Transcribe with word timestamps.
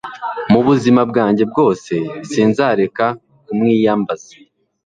mu 0.51 0.59
buzima 0.67 1.01
bwanjye 1.09 1.43
bwose 1.51 1.93
sinzareka 2.29 3.05
kumwiyambaza 3.45 4.33